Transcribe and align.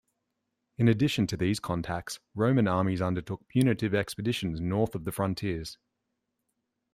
In 0.79 0.87
addition 0.87 1.27
to 1.27 1.37
these 1.37 1.59
contacts, 1.59 2.19
Roman 2.33 2.67
armies 2.67 3.03
undertook 3.03 3.47
punitive 3.47 3.93
expeditions 3.93 4.59
north 4.59 4.95
of 4.95 5.03
the 5.03 5.11
frontiers. 5.11 5.77